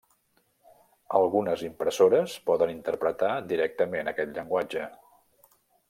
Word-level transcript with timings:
Algunes 1.19 1.65
impressores 1.67 2.35
poden 2.51 2.73
interpretar 2.77 3.31
directament 3.53 4.11
aquest 4.15 4.37
llenguatge. 4.39 4.89